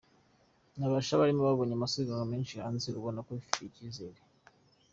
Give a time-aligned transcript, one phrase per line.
[0.77, 4.19] N’abashya barimo babonye amasiganwa menshi hanze, ubona ko bifitiye icyizere.”